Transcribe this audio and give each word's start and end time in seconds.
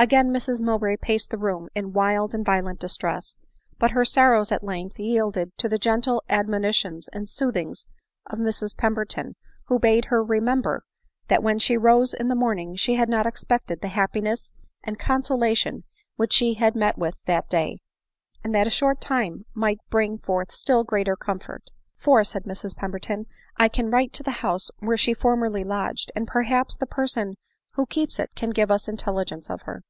Again 0.00 0.28
Mrs 0.32 0.62
Mowbray 0.62 0.98
paced 0.98 1.30
the 1.30 1.38
room 1.38 1.68
in 1.74 1.92
wild 1.92 2.32
and 2.32 2.46
vio 2.46 2.62
lent 2.62 2.78
distress; 2.78 3.34
but 3.80 3.90
her 3.90 4.04
sorrows 4.04 4.52
at 4.52 4.62
length 4.62 5.00
yielded 5.00 5.50
to 5.58 5.68
the 5.68 5.76
gentle 5.76 6.22
admonitions 6.28 7.08
and 7.08 7.26
sootbings 7.28 7.84
of 8.24 8.38
Mrs 8.38 8.76
Pemberton, 8.76 9.34
who 9.64 9.80
bade 9.80 10.04
her 10.04 10.22
remember, 10.22 10.84
that 11.26 11.42
when 11.42 11.58
she 11.58 11.76
rose 11.76 12.14
in 12.14 12.28
the 12.28 12.36
morning 12.36 12.76
she 12.76 12.94
had 12.94 13.08
not 13.08 13.26
expected 13.26 13.80
the 13.80 13.88
happiness 13.88 14.52
and 14.84 15.00
consolation 15.00 15.82
which 16.14 16.32
she 16.32 16.54
had 16.54 16.76
met 16.76 16.96
with 16.96 17.20
that 17.24 17.50
day; 17.50 17.78
and 18.44 18.54
that 18.54 18.68
a 18.68 18.70
short 18.70 19.00
time 19.00 19.46
might 19.52 19.80
bring 19.90 20.16
forth 20.16 20.52
still 20.54 20.84
greater 20.84 21.16
comfort." 21.16 21.72
For," 21.96 22.22
said 22.22 22.44
Mrs 22.44 22.76
Pemberton," 22.76 23.26
I 23.58 23.66
can 23.66 23.90
write 23.90 24.12
to 24.12 24.22
the 24.22 24.30
house 24.46 24.70
where 24.78 24.96
she 24.96 25.12
formerly 25.12 25.64
lodged, 25.64 26.12
and 26.14 26.24
perhaps 26.28 26.76
the 26.76 26.86
person 26.86 27.34
who 27.72 27.84
keeps 27.86 28.18
it 28.18 28.28
can 28.34 28.50
give 28.50 28.72
us 28.72 28.88
intelligence 28.88 29.48
01 29.48 29.58
her." 29.64 29.82